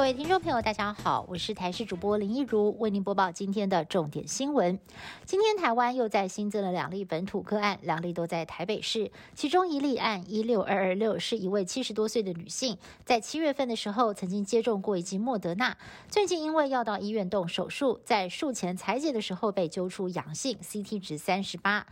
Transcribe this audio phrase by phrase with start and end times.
[0.00, 4.78] 各位听众朋友，大家好，我是台视主播林一如，为您播报今天的重点新闻。
[5.26, 15.76] 今天台湾又在新增了两例本土个案，两例都在台北市，其中一例案一六二二六是一位七十多岁的女性，在七月份的时候曾经接种过一剂莫德纳，
[16.08, 21.86] 最近因为要到医院动手术，在术前裁剪的时候被揪出阳性，CT 值三十八。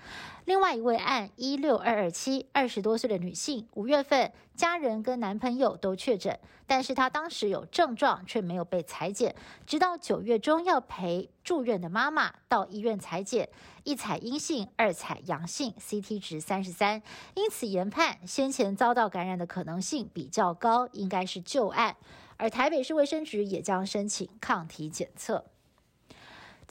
[0.46, 9.32] 另外一位案一六二二七二十多岁的女性，五月份家人跟男朋友都确诊，但是她当时有症状却没有被裁剪，
[9.64, 13.48] 直到九月中要陪住院的妈妈到医院裁剪，
[13.84, 17.00] 一采阴性，二采阳性，CT 值三十三，
[17.34, 21.96] 因此研判先前遭到感染的可能性比较高，应该是旧案，
[22.36, 25.44] 而台北市卫生局也将申请抗体检测。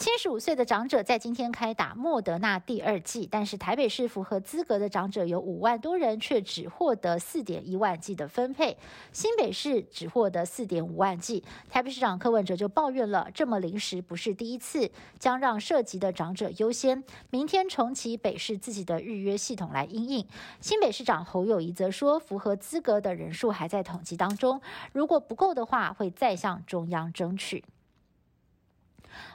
[0.07, 8.77] 七十五岁的长者在今天开打莫德纳第二剂，但是台北市符合资格的长者有五万多人，却只获得四点一万剂的分配。
[9.11, 17.03] 新北市只获得四点五万剂，台北市长柯文哲就抱怨了，这么临时不是第一次，将让涉及的长者优先。
[17.29, 20.25] 明天重启北市自己的预约系统来应应。
[20.61, 24.61] 新北市长侯友谊则说，符合资格的人数还在统计当中，
[24.93, 27.65] 如果不够的话，会再向中央争取。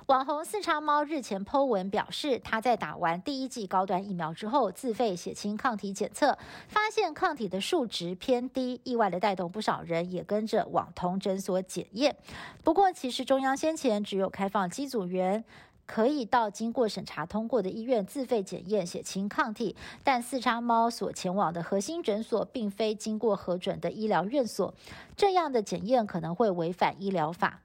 [0.06, 6.36] 网红四叉猫日前 Po 文表示，他在打完第一剂高端疫苗之后，自费血清抗体检测，
[6.68, 12.16] 发现抗体的数值偏低，意外的带动不少人也跟着网通诊所检验。
[12.64, 15.44] 不过，其实中央先前只有开放机组员
[15.84, 24.72] 可以到经过审查通过的医院自费检验血清抗体，但四叉猫所前往的核心诊所并非经过核准的医疗院所，
[25.16, 27.60] 这样的检验可能会违反医疗法。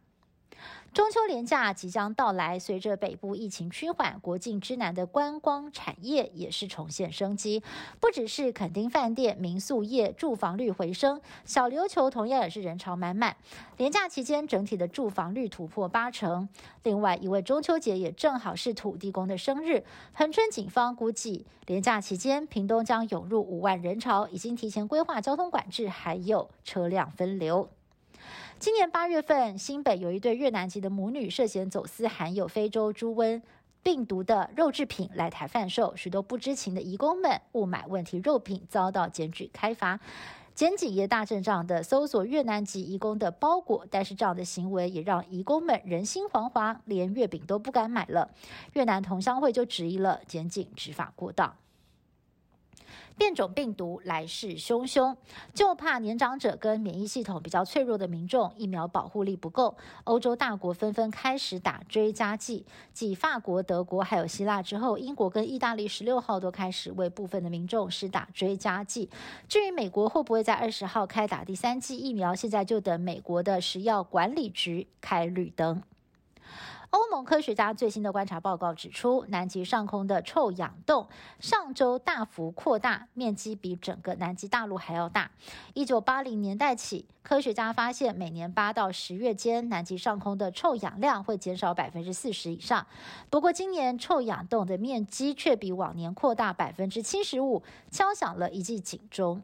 [0.94, 7.62] 中秋连假即将到来，随着北部疫情趋缓，国境之南的观光产业也是重现生机。
[8.00, 13.38] 不只是垦丁饭店、民宿业住房率回升，小琉球同样也是人潮满满。
[13.78, 16.50] 连假期间，整体的住房率突破八成。
[16.82, 19.83] 另外，一位中秋节也正好是土地公的生日，
[20.14, 27.70] 恒春警方估计，连假期间屏东将涌入五万人潮，已经提前规划交通管制，还有车辆分流。
[28.60, 33.40] 今年八月份，新北有一对越南籍的母女涉嫌走私含有非洲猪瘟
[33.84, 40.00] 病毒的肉制品来台贩售，许多不知情的移工们误买问题肉品，遭到检举开罚。
[40.56, 48.28] 检警也大阵仗的搜索越南籍移工的包裹，但是这样的行为也让移工们人心惶惶，连月饼都不敢买了。
[48.74, 51.56] 越南同乡会就质疑了检警执法过当。
[53.17, 55.15] 变种病毒来势汹汹，
[55.53, 59.75] 就怕年长者跟免疫系统比较脆弱的民众疫苗保护力不够。
[60.03, 69.09] 欧洲大国纷纷开始打追加剂，继法国、德国还有希腊之后，英国跟意大利十六号都开始为部分的民众施打追加剂。
[69.47, 75.81] 至于美国会不会在二十号开打第三剂疫苗，现在就等美国的食药管理局开绿灯。
[76.89, 81.08] 欧盟科学家最新的观察报告指出，南极上空的臭氧洞
[81.39, 85.30] 上周大幅扩大，面积比整个南极大陆还要大。
[85.73, 92.87] 一九八零年代起，科学家发现每年八到十月间，南极上空的臭氧量会减少百分之四十以上。
[93.30, 97.61] 不过，今年臭氧洞的面积却比往年扩大百分之七十五，
[97.92, 99.43] 敲响了一记警钟。